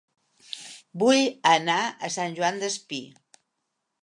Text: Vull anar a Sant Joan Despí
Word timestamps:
Vull 1.03 1.21
anar 1.51 1.77
a 2.09 2.13
Sant 2.19 2.35
Joan 2.41 2.61
Despí 2.65 3.05